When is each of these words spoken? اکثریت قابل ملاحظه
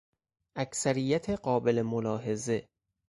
اکثریت 0.55 1.29
قابل 1.29 1.81
ملاحظه 1.83 2.67